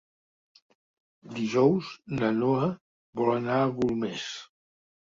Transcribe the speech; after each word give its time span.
Dijous 1.35 1.93
na 2.15 2.33
Noa 2.41 2.73
vol 3.23 3.33
anar 3.39 3.63
a 3.63 3.71
Golmés. 3.81 4.29